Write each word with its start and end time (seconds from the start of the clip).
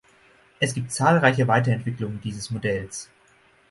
Es 0.59 0.73
gibt 0.73 0.91
zahlreiche 0.91 1.47
Weiterentwicklungen 1.47 2.21
dieses 2.21 2.49
Modells. 2.49 3.11